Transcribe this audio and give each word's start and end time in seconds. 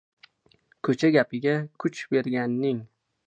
—Ko‘cha 0.87 1.11
gapiga 1.17 1.53
kuch 1.83 2.01
berganning 2.15 2.81